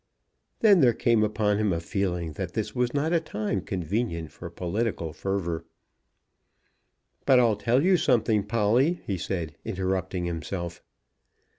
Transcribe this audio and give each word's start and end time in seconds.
Then 0.61 0.79
there 0.81 0.95
came 0.95 1.21
upon 1.23 1.59
him 1.59 1.71
a 1.71 1.79
feeling 1.79 2.31
that 2.33 2.53
this 2.55 2.73
was 2.73 2.91
not 2.91 3.13
a 3.13 3.19
time 3.19 3.61
convenient 3.61 4.31
for 4.31 4.49
political 4.49 5.13
fervour. 5.13 5.63
"But, 7.27 7.37
I'll 7.39 7.55
tell 7.55 7.83
you 7.83 7.97
something, 7.97 8.43
Polly," 8.47 9.03
he 9.05 9.19
said, 9.19 9.53
interrupting 9.63 10.25
himself. 10.25 10.81